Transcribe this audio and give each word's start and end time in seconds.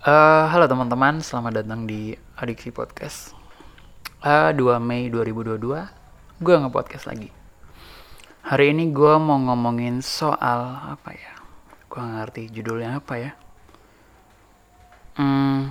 Uh, 0.00 0.48
halo 0.48 0.64
teman-teman, 0.64 1.20
selamat 1.20 1.60
datang 1.60 1.84
di 1.84 2.16
Adiksi 2.40 2.72
Podcast. 2.72 3.36
Uh, 4.24 4.48
2 4.56 4.80
Mei 4.80 5.12
2022, 5.12 5.60
gue 6.40 6.54
nge-podcast 6.56 7.04
lagi. 7.04 7.28
Hari 8.40 8.72
ini 8.72 8.96
gue 8.96 9.14
mau 9.20 9.36
ngomongin 9.36 10.00
soal 10.00 10.96
apa 10.96 11.12
ya? 11.12 11.36
Gue 11.92 12.00
ngerti 12.00 12.48
judulnya 12.48 12.96
apa 12.96 13.14
ya. 13.20 13.32
Hmm, 15.20 15.68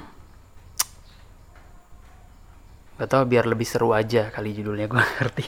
gak 3.02 3.10
tau 3.10 3.26
biar 3.26 3.50
lebih 3.50 3.66
seru 3.66 3.98
aja 3.98 4.30
kali 4.30 4.54
judulnya 4.54 4.86
gue 4.86 5.02
ngerti. 5.18 5.46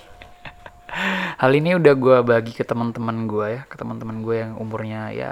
Hal 1.45 1.54
ini 1.54 1.77
udah 1.77 1.93
gue 1.93 2.18
bagi 2.25 2.57
ke 2.57 2.66
teman-teman 2.66 3.29
gue 3.29 3.45
ya, 3.45 3.61
ke 3.70 3.77
teman-teman 3.77 4.25
gue 4.25 4.41
yang 4.41 4.57
umurnya 4.57 5.13
ya 5.13 5.32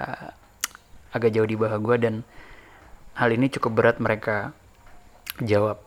agak 1.10 1.34
jauh 1.34 1.50
di 1.50 1.58
bawah 1.58 1.82
gue 1.82 1.98
dan 1.98 2.22
hal 3.20 3.30
ini 3.36 3.52
cukup 3.52 3.72
berat 3.76 3.98
mereka 4.00 4.56
jawab. 5.44 5.84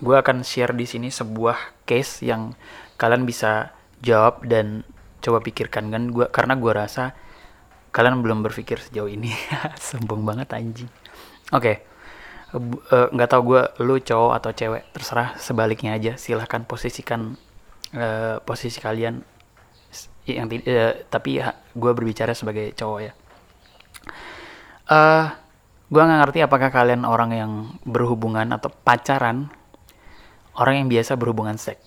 Gue 0.00 0.16
akan 0.18 0.42
share 0.42 0.72
di 0.72 0.88
sini 0.88 1.12
sebuah 1.12 1.84
case 1.84 2.24
yang 2.24 2.56
kalian 2.96 3.28
bisa 3.28 3.76
jawab 4.00 4.42
dan 4.48 4.82
coba 5.22 5.38
pikirkan 5.38 5.94
kan 5.94 6.10
gua 6.10 6.26
karena 6.26 6.58
gue 6.58 6.72
rasa 6.74 7.14
kalian 7.94 8.24
belum 8.24 8.42
berpikir 8.42 8.80
sejauh 8.80 9.12
ini. 9.12 9.30
Sombong 9.78 10.26
banget 10.26 10.50
anjing. 10.56 10.90
Oke. 11.52 11.62
Okay. 11.62 11.76
Eh, 12.52 13.08
nggak 13.16 13.32
uh, 13.32 13.40
gue 13.40 13.62
lu 13.80 13.96
cowok 13.96 14.32
atau 14.36 14.52
cewek 14.52 14.92
terserah 14.92 15.40
sebaliknya 15.40 15.96
aja 15.96 16.20
silahkan 16.20 16.68
posisikan 16.68 17.32
uh, 17.96 18.44
posisi 18.44 18.76
kalian 18.76 19.24
yang 20.28 20.52
uh, 20.52 20.92
tapi 21.08 21.40
gue 21.72 21.92
berbicara 21.96 22.36
sebagai 22.36 22.76
cowok 22.76 23.00
ya 23.00 23.12
uh, 24.92 25.32
gue 25.92 26.00
nggak 26.00 26.20
ngerti 26.24 26.38
apakah 26.40 26.72
kalian 26.72 27.04
orang 27.04 27.36
yang 27.36 27.52
berhubungan 27.84 28.48
atau 28.48 28.72
pacaran 28.72 29.52
orang 30.56 30.84
yang 30.84 30.88
biasa 30.88 31.20
berhubungan 31.20 31.60
seks. 31.60 31.84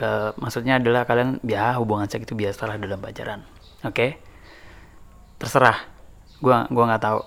Uh, 0.00 0.32
maksudnya 0.40 0.80
adalah 0.80 1.04
kalian 1.04 1.36
ya 1.44 1.76
hubungan 1.76 2.08
seks 2.08 2.24
itu 2.24 2.32
biasalah 2.32 2.80
dalam 2.80 2.96
pacaran 2.96 3.44
oke? 3.84 3.92
Okay? 3.92 4.10
terserah. 5.36 5.84
Gue 6.40 6.56
gua 6.72 6.84
nggak 6.88 7.04
tahu. 7.04 7.20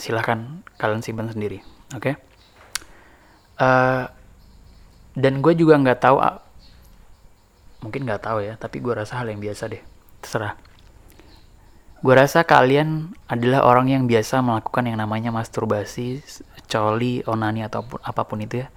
Silahkan 0.00 0.64
kalian 0.80 1.04
simpan 1.04 1.28
sendiri 1.28 1.60
oke? 1.92 2.00
Okay? 2.00 2.14
eh, 3.60 4.04
dan 5.12 5.34
gue 5.44 5.52
juga 5.52 5.76
nggak 5.76 6.00
tahu 6.00 6.16
uh, 6.16 6.40
mungkin 7.84 8.08
nggak 8.08 8.24
tahu 8.24 8.40
ya 8.40 8.56
tapi 8.56 8.80
gue 8.80 8.96
rasa 8.96 9.20
hal 9.20 9.28
yang 9.28 9.38
biasa 9.44 9.68
deh. 9.68 9.84
Terserah 10.24 10.71
Gue 12.02 12.14
rasa 12.18 12.42
kalian 12.42 13.14
adalah 13.30 13.62
orang 13.62 13.86
yang 13.86 14.04
biasa 14.10 14.42
melakukan 14.42 14.90
yang 14.90 14.98
namanya 14.98 15.30
masturbasi, 15.30 16.18
coli, 16.66 17.22
onani 17.30 17.62
ataupun 17.62 18.02
apa 18.02 18.26
pun 18.26 18.42
itu 18.42 18.66
ya. 18.66 18.68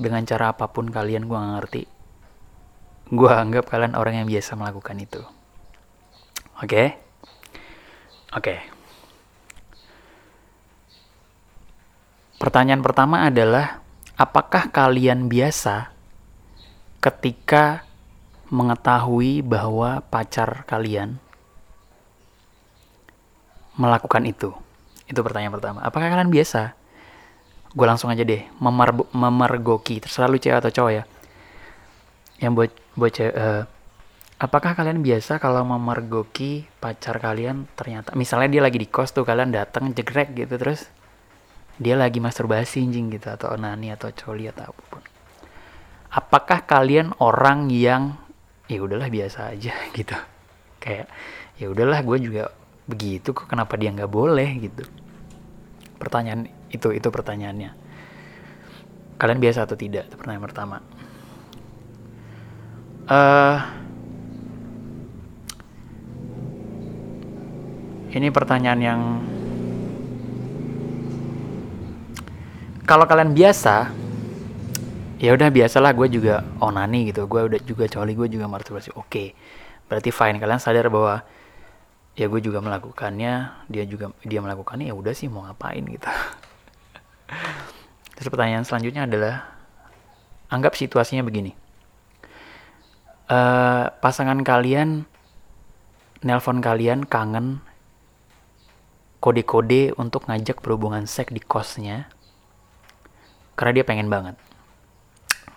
Dengan 0.00 0.24
cara 0.24 0.56
apa 0.56 0.72
pun 0.72 0.88
kalian 0.88 1.28
gue 1.28 1.36
ngerti. 1.36 1.82
Gue 3.12 3.28
anggap 3.28 3.68
kalian 3.68 3.92
orang 3.92 4.24
yang 4.24 4.26
biasa 4.26 4.56
melakukan 4.56 4.96
itu. 5.04 5.20
Oke? 6.64 6.64
Okay? 6.64 6.88
Oke. 8.32 8.40
Okay. 8.40 8.58
Pertanyaan 12.42 12.82
pertama 12.82 13.22
adalah, 13.22 13.84
apakah 14.18 14.74
kalian 14.74 15.30
biasa 15.30 15.94
ketika 16.98 17.86
mengetahui 18.50 19.46
bahwa 19.46 20.02
pacar 20.10 20.66
kalian 20.66 21.21
melakukan 23.76 24.22
itu? 24.28 24.52
Itu 25.08 25.20
pertanyaan 25.20 25.54
pertama. 25.54 25.78
Apakah 25.84 26.12
kalian 26.12 26.32
biasa? 26.32 26.76
Gue 27.72 27.86
langsung 27.88 28.12
aja 28.12 28.20
deh, 28.20 28.44
memar 28.60 28.92
memergoki, 29.16 30.00
terserah 30.00 30.28
lu 30.28 30.36
cewek 30.36 30.60
atau 30.60 30.72
cowok 30.72 30.92
ya. 30.92 31.04
Yang 32.42 32.52
buat 32.52 32.70
buat 32.92 33.12
cewek, 33.16 33.34
uh, 33.36 33.62
apakah 34.42 34.76
kalian 34.76 35.00
biasa 35.00 35.40
kalau 35.40 35.64
memergoki 35.64 36.66
pacar 36.82 37.22
kalian 37.22 37.70
ternyata 37.78 38.12
misalnya 38.18 38.58
dia 38.58 38.62
lagi 38.66 38.82
di 38.82 38.90
kos 38.90 39.14
tuh 39.14 39.22
kalian 39.22 39.54
datang 39.54 39.94
jegrek 39.94 40.34
gitu 40.34 40.58
terus 40.58 40.90
dia 41.78 41.94
lagi 41.94 42.18
masturbasi 42.18 42.84
anjing 42.84 43.08
gitu 43.14 43.32
atau 43.32 43.54
onani 43.54 43.94
atau 43.94 44.12
coli 44.12 44.50
atau 44.50 44.68
apa 44.68 44.82
pun. 44.90 45.02
Apakah 46.12 46.68
kalian 46.68 47.16
orang 47.22 47.72
yang 47.72 48.20
ya 48.68 48.84
udahlah 48.84 49.08
biasa 49.08 49.56
aja 49.56 49.72
gitu. 49.96 50.14
Kayak 50.82 51.08
ya 51.56 51.70
udahlah 51.72 52.02
gue 52.04 52.18
juga 52.20 52.52
begitu 52.86 53.30
kok 53.30 53.46
kenapa 53.46 53.78
dia 53.78 53.94
nggak 53.94 54.10
boleh 54.10 54.50
gitu. 54.58 54.82
Pertanyaan 55.98 56.50
itu 56.74 56.90
itu 56.90 57.08
pertanyaannya. 57.08 57.70
Kalian 59.18 59.38
biasa 59.38 59.64
atau 59.68 59.78
tidak? 59.78 60.10
Itu 60.10 60.18
pertanyaan 60.18 60.44
pertama. 60.44 60.76
Uh, 63.06 63.58
ini 68.14 68.28
pertanyaan 68.34 68.80
yang 68.82 69.00
kalau 72.82 73.06
kalian 73.06 73.30
biasa 73.30 73.94
ya 75.22 75.30
udah 75.38 75.54
biasalah 75.54 75.94
gue 75.94 76.18
juga 76.18 76.42
onani 76.58 77.14
gitu. 77.14 77.30
Gue 77.30 77.46
udah 77.46 77.60
juga 77.62 77.86
coli 77.86 78.18
gue 78.18 78.26
juga 78.26 78.50
masturbasi 78.50 78.90
oke. 78.98 79.06
Okay. 79.06 79.28
berarti 79.92 80.08
fine 80.08 80.40
kalian 80.40 80.56
sadar 80.56 80.88
bahwa 80.88 81.20
ya 82.12 82.28
gue 82.28 82.40
juga 82.44 82.60
melakukannya 82.60 83.64
dia 83.72 83.84
juga 83.88 84.12
dia 84.20 84.40
melakukannya 84.44 84.88
ya 84.88 84.94
udah 84.96 85.12
sih 85.16 85.28
mau 85.32 85.44
ngapain 85.48 85.84
gitu. 85.84 86.08
Terus 88.16 88.28
pertanyaan 88.28 88.64
selanjutnya 88.68 89.08
adalah 89.08 89.34
anggap 90.52 90.76
situasinya 90.76 91.24
begini. 91.24 91.56
Uh, 93.32 93.88
pasangan 94.04 94.36
kalian 94.44 95.08
nelpon 96.20 96.60
kalian 96.60 97.08
kangen 97.08 97.64
kode-kode 99.24 99.96
untuk 99.96 100.28
ngajak 100.28 100.60
berhubungan 100.60 101.08
seks 101.08 101.32
di 101.32 101.40
kosnya 101.40 102.12
karena 103.56 103.80
dia 103.80 103.84
pengen 103.88 104.12
banget. 104.12 104.36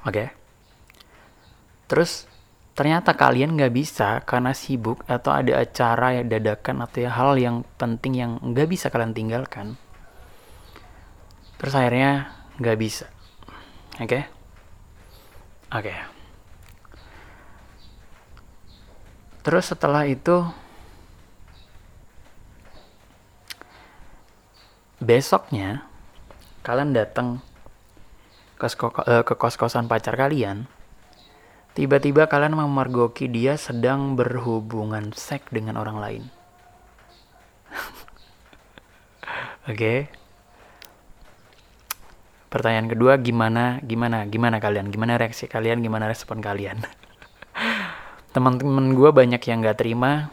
Oke? 0.05 0.13
Okay? 0.13 0.27
terus 1.85 2.25
ternyata 2.75 3.15
kalian 3.15 3.55
nggak 3.55 3.71
bisa 3.71 4.19
karena 4.27 4.51
sibuk 4.51 4.99
atau 5.07 5.31
ada 5.31 5.63
acara 5.63 6.19
yang 6.19 6.27
dadakan 6.27 6.83
atau 6.83 7.07
ya 7.07 7.11
hal 7.15 7.39
yang 7.39 7.63
penting 7.79 8.19
yang 8.19 8.31
nggak 8.43 8.67
bisa 8.67 8.91
kalian 8.91 9.15
tinggalkan 9.15 9.79
terus 11.55 11.71
akhirnya 11.71 12.35
nggak 12.59 12.75
bisa 12.75 13.07
oke 13.95 14.11
okay? 14.11 14.23
oke 15.71 15.87
okay. 15.87 15.99
terus 19.39 19.71
setelah 19.71 20.03
itu 20.03 20.43
besoknya 24.99 25.87
kalian 26.59 26.91
datang 26.91 27.39
ke, 28.59 28.67
eh, 29.07 29.23
ke 29.23 29.33
kos-kosan 29.39 29.87
pacar 29.87 30.19
kalian 30.19 30.67
Tiba-tiba 31.75 32.31
kalian 32.31 32.55
memergoki 32.55 33.27
dia 33.27 33.59
sedang 33.59 34.15
berhubungan 34.15 35.11
seks 35.11 35.51
dengan 35.51 35.75
orang 35.75 35.97
lain. 35.99 36.23
Oke. 39.67 39.75
okay. 39.75 39.99
Pertanyaan 42.47 42.87
kedua 42.87 43.19
gimana 43.19 43.83
gimana 43.83 44.23
gimana 44.23 44.63
kalian? 44.63 44.87
Gimana 44.87 45.19
reaksi 45.19 45.51
kalian? 45.51 45.83
Gimana 45.83 46.07
respon 46.07 46.39
kalian? 46.39 46.79
Teman-teman 48.31 48.95
gue 48.95 49.11
banyak 49.11 49.43
yang 49.43 49.59
nggak 49.59 49.83
terima. 49.83 50.31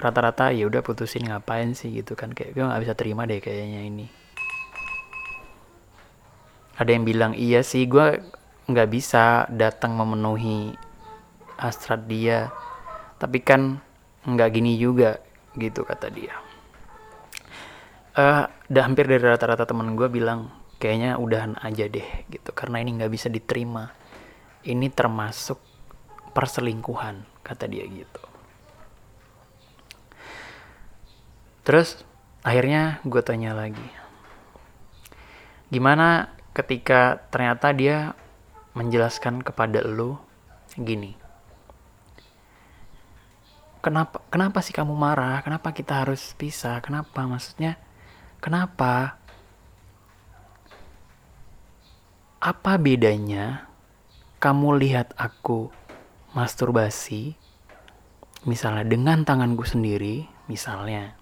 Rata-rata 0.00 0.56
ya 0.56 0.64
udah 0.64 0.80
putusin 0.80 1.28
ngapain 1.28 1.76
sih 1.76 1.92
gitu 1.92 2.16
kan 2.16 2.32
kayak 2.32 2.56
gue 2.56 2.64
nggak 2.64 2.80
bisa 2.80 2.96
terima 2.96 3.28
deh 3.28 3.44
kayaknya 3.44 3.84
ini. 3.84 4.08
Ada 6.80 6.96
yang 6.96 7.04
bilang 7.04 7.36
iya 7.36 7.60
sih 7.60 7.84
gue 7.84 8.24
nggak 8.66 8.88
bisa 8.90 9.46
datang 9.50 9.94
memenuhi 9.94 10.74
hasrat 11.58 12.04
dia. 12.06 12.50
Tapi 13.16 13.38
kan 13.40 13.80
nggak 14.26 14.50
gini 14.52 14.76
juga 14.76 15.18
gitu 15.56 15.86
kata 15.86 16.10
dia. 16.12 16.34
Uh, 18.16 18.48
udah 18.72 18.82
hampir 18.82 19.04
dari 19.04 19.20
rata-rata 19.20 19.68
temen 19.68 19.92
gue 19.92 20.08
bilang 20.08 20.48
kayaknya 20.80 21.20
udahan 21.20 21.56
aja 21.62 21.88
deh 21.88 22.26
gitu. 22.28 22.50
Karena 22.52 22.82
ini 22.82 22.98
nggak 23.00 23.12
bisa 23.12 23.32
diterima. 23.32 23.88
Ini 24.66 24.90
termasuk 24.90 25.62
perselingkuhan 26.34 27.44
kata 27.46 27.64
dia 27.70 27.86
gitu. 27.86 28.22
Terus 31.66 32.02
akhirnya 32.46 33.02
gue 33.02 33.22
tanya 33.26 33.50
lagi 33.58 34.06
gimana 35.66 36.30
ketika 36.54 37.18
ternyata 37.26 37.74
dia 37.74 38.14
menjelaskan 38.76 39.40
kepada 39.40 39.80
lo 39.80 40.20
gini. 40.76 41.16
Kenapa 43.80 44.20
kenapa 44.28 44.60
sih 44.60 44.76
kamu 44.76 44.92
marah? 44.92 45.40
Kenapa 45.40 45.72
kita 45.72 46.04
harus 46.04 46.36
pisah? 46.36 46.84
Kenapa? 46.84 47.24
Maksudnya 47.24 47.80
kenapa? 48.38 49.16
Apa 52.36 52.76
bedanya 52.76 53.66
kamu 54.38 54.76
lihat 54.76 55.16
aku 55.16 55.72
masturbasi 56.36 57.34
misalnya 58.44 58.84
dengan 58.84 59.24
tanganku 59.24 59.64
sendiri, 59.64 60.28
misalnya 60.46 61.16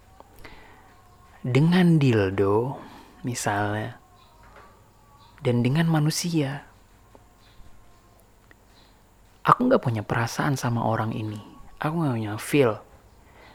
dengan 1.45 2.01
dildo 2.01 2.81
misalnya 3.21 4.01
dan 5.45 5.61
dengan 5.61 5.85
manusia 5.85 6.65
aku 9.45 9.69
nggak 9.69 9.81
punya 9.81 10.01
perasaan 10.01 10.57
sama 10.57 10.81
orang 10.81 11.13
ini. 11.13 11.37
Aku 11.77 12.01
nggak 12.01 12.15
punya 12.17 12.33
feel. 12.41 12.81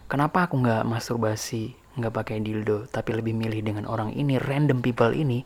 Kenapa 0.07 0.47
aku 0.47 0.63
nggak 0.63 0.87
masturbasi 0.87 1.75
nggak 1.99 2.15
pakai 2.15 2.39
dildo 2.39 2.87
tapi 2.87 3.11
lebih 3.19 3.35
milih 3.35 3.67
dengan 3.67 3.85
orang 3.91 4.15
ini 4.15 4.39
random 4.39 4.79
people 4.81 5.11
ini? 5.11 5.43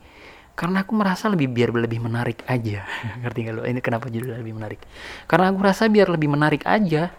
Karena 0.54 0.86
aku 0.86 0.94
merasa 0.94 1.26
lebih 1.26 1.50
biar 1.50 1.74
lebih 1.74 1.98
menarik 1.98 2.44
aja. 2.46 2.86
Ngerti 3.24 3.50
gak 3.50 3.54
lo 3.58 3.62
ini 3.66 3.80
kenapa 3.82 4.06
judulnya 4.06 4.38
lebih 4.38 4.54
menarik? 4.54 4.80
Karena 5.26 5.50
aku 5.50 5.58
rasa 5.64 5.90
biar 5.90 6.06
lebih 6.12 6.30
menarik 6.30 6.62
aja. 6.62 7.10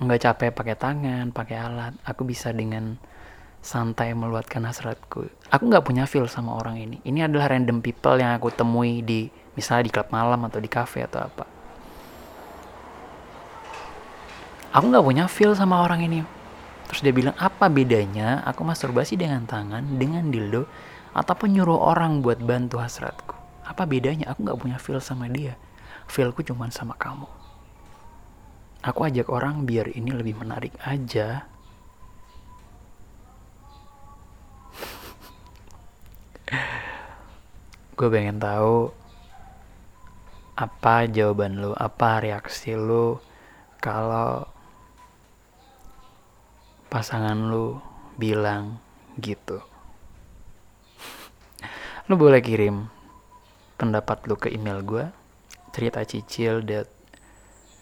Nggak 0.00 0.20
capek 0.20 0.50
pakai 0.52 0.76
tangan 0.76 1.32
pakai 1.32 1.56
alat. 1.56 1.94
Aku 2.04 2.28
bisa 2.28 2.52
dengan 2.52 3.00
santai 3.64 4.12
meluatkan 4.12 4.64
hasratku. 4.68 5.32
Aku 5.48 5.62
nggak 5.68 5.84
punya 5.84 6.04
feel 6.04 6.28
sama 6.28 6.60
orang 6.60 6.76
ini. 6.76 6.96
Ini 7.04 7.28
adalah 7.28 7.52
random 7.52 7.80
people 7.80 8.20
yang 8.20 8.36
aku 8.36 8.52
temui 8.52 9.00
di 9.00 9.39
misalnya 9.54 9.86
di 9.88 9.92
klub 9.92 10.08
malam 10.14 10.40
atau 10.46 10.58
di 10.62 10.70
cafe 10.70 11.06
atau 11.06 11.26
apa 11.26 11.44
aku 14.70 14.84
nggak 14.86 15.06
punya 15.06 15.24
feel 15.26 15.54
sama 15.54 15.82
orang 15.82 16.06
ini 16.06 16.20
Terus 16.90 17.06
dia 17.06 17.14
bilang, 17.14 17.38
apa 17.38 17.70
bedanya 17.70 18.42
aku 18.42 18.66
masturbasi 18.66 19.14
dengan 19.14 19.46
tangan, 19.46 19.94
dengan 19.94 20.26
dildo, 20.26 20.66
ataupun 21.14 21.54
nyuruh 21.54 21.78
orang 21.78 22.18
buat 22.18 22.42
bantu 22.42 22.82
hasratku? 22.82 23.38
Apa 23.62 23.86
bedanya? 23.86 24.34
Aku 24.34 24.42
gak 24.42 24.58
punya 24.58 24.74
feel 24.74 24.98
sama 24.98 25.30
dia. 25.30 25.54
Feelku 26.10 26.42
cuma 26.42 26.66
sama 26.74 26.98
kamu. 26.98 27.30
Aku 28.82 29.06
ajak 29.06 29.30
orang 29.30 29.70
biar 29.70 29.94
ini 29.94 30.10
lebih 30.10 30.34
menarik 30.42 30.74
aja. 30.82 31.46
Gue 37.94 38.10
pengen 38.10 38.42
tahu 38.42 38.90
apa 40.60 41.08
jawaban 41.08 41.56
lu, 41.56 41.72
apa 41.72 42.20
reaksi 42.20 42.76
lu 42.76 43.16
kalau 43.80 44.44
pasangan 46.92 47.48
lu 47.48 47.80
bilang 48.20 48.76
gitu. 49.16 49.64
Lu 52.12 52.20
boleh 52.20 52.44
kirim 52.44 52.92
pendapat 53.80 54.28
lu 54.28 54.36
ke 54.36 54.52
email 54.52 54.84
gue 54.84 55.08
cerita 55.72 56.04
cicil 56.04 56.60
eh, 56.68 56.84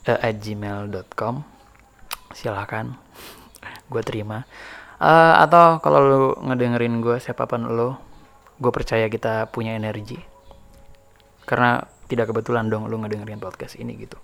at 0.06 0.36
gmail.com 0.38 1.42
silahkan 2.30 2.94
gue 3.92 4.02
terima. 4.06 4.46
Uh, 4.98 5.38
atau 5.42 5.78
kalau 5.78 6.00
lu 6.02 6.22
ngedengerin 6.42 6.98
gue 7.02 7.22
siapa 7.22 7.46
pun 7.46 7.66
lu 7.66 7.94
gue 8.62 8.72
percaya 8.74 9.10
kita 9.10 9.50
punya 9.50 9.74
energi. 9.74 10.18
Karena 11.42 11.82
tidak 12.08 12.32
kebetulan 12.32 12.72
dong 12.72 12.88
lu 12.88 12.96
ngedengerin 12.98 13.38
podcast 13.38 13.76
ini 13.76 13.94
gitu 14.00 14.16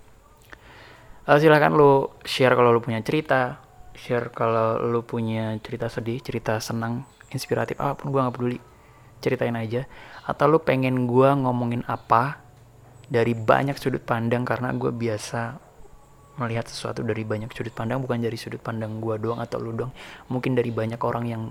uh, 1.29 1.37
silahkan 1.37 1.71
lu 1.71 2.09
share 2.25 2.57
kalau 2.57 2.73
lu 2.73 2.81
punya 2.81 2.99
cerita 3.05 3.65
share 3.95 4.29
kalau 4.35 4.77
lu 4.77 5.01
punya 5.01 5.55
cerita 5.63 5.87
sedih, 5.87 6.19
cerita 6.19 6.59
senang, 6.59 7.07
inspiratif 7.31 7.79
apa 7.79 7.95
pun 7.97 8.11
gue 8.11 8.19
nggak 8.19 8.35
peduli. 8.35 8.59
Ceritain 9.23 9.55
aja. 9.55 9.87
Atau 10.27 10.51
lu 10.51 10.59
pengen 10.61 11.07
gue 11.07 11.29
ngomongin 11.31 11.81
apa 11.87 12.43
dari 13.07 13.33
banyak 13.33 13.79
sudut 13.79 14.03
pandang 14.03 14.43
karena 14.43 14.75
gue 14.75 14.91
biasa 14.91 15.57
melihat 16.35 16.67
sesuatu 16.67 16.99
dari 16.99 17.23
banyak 17.23 17.47
sudut 17.55 17.71
pandang 17.71 18.03
bukan 18.03 18.19
dari 18.19 18.35
sudut 18.35 18.59
pandang 18.59 18.99
gue 18.99 19.15
doang 19.15 19.39
atau 19.39 19.55
lu 19.55 19.71
doang 19.71 19.93
mungkin 20.27 20.51
dari 20.51 20.67
banyak 20.67 20.99
orang 20.99 21.25
yang 21.31 21.43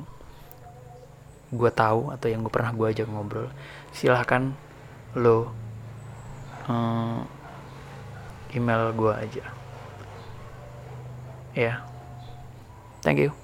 gue 1.49 1.71
tahu 1.73 2.13
atau 2.13 2.29
yang 2.29 2.45
gue 2.45 2.53
pernah 2.53 2.69
gue 2.77 2.93
ajak 2.93 3.09
ngobrol 3.09 3.49
silahkan 3.97 4.53
lo 5.17 5.57
um, 6.69 7.27
email 8.55 8.93
gue 8.95 9.13
aja 9.13 9.45
ya 11.55 11.61
yeah. 11.61 11.79
Thank 13.05 13.21
you. 13.21 13.44